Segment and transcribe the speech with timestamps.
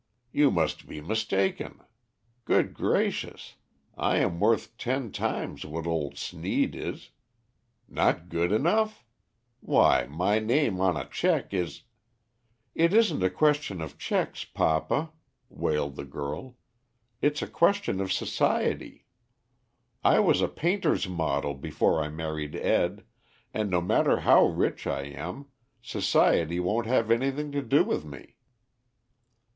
[0.31, 1.79] "You must be mistaken.
[2.45, 3.53] Good gracious,
[3.95, 7.11] I am worth ten times what old Sneed is.
[7.87, 9.05] Not good enough?
[9.59, 11.83] Why, my name on a cheque is"
[12.83, 15.11] "It isn't a question of cheques, papa,"
[15.49, 16.57] wailed the girl;
[17.21, 19.05] "it's a question of society.
[20.03, 23.03] I was a painter's model before I married Ed.,
[23.53, 25.49] and, no matter how rich I am,
[25.79, 28.37] society won't have anything to do with me."